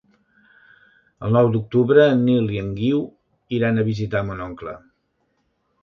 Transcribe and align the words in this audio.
El 1.27 1.35
nou 1.37 1.49
d'octubre 1.57 2.07
en 2.15 2.25
Nil 2.31 2.49
i 2.55 2.59
en 2.63 2.73
Guiu 2.81 3.05
iran 3.61 3.79
a 3.83 3.87
visitar 3.93 4.27
mon 4.31 4.45
oncle. 4.51 4.79